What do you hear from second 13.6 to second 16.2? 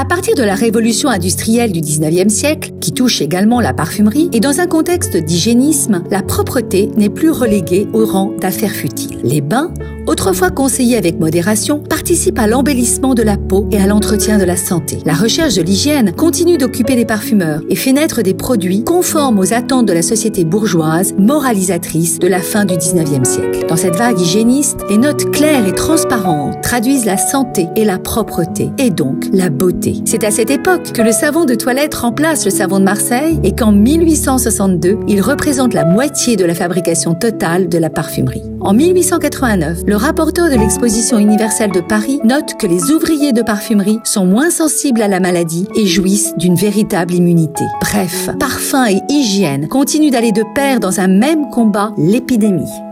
et à l'entretien de la santé. La recherche de l'hygiène